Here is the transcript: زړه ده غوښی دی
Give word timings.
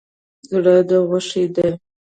زړه 0.49 0.75
ده 0.87 0.97
غوښی 1.09 1.43
دی 1.55 1.69